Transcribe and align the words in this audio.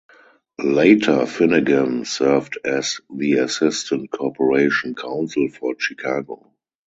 Later, 0.57 1.27
Finnegan 1.27 2.05
served 2.05 2.57
as 2.65 3.01
the 3.15 3.33
Assistant 3.33 4.09
Corporation 4.09 4.95
Counsel 4.95 5.47
for 5.49 5.75
Chicago. 5.77 6.55